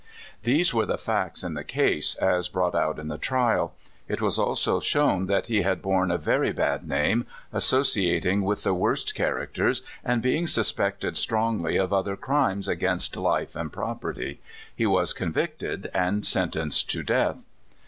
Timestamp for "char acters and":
9.15-10.19